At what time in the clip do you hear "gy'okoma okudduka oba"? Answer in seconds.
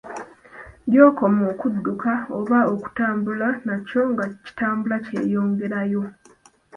0.89-2.59